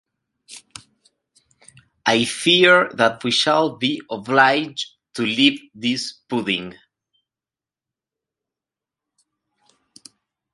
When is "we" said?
3.23-3.29